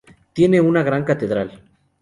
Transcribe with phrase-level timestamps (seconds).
[0.33, 1.61] Tiene una gran catedral.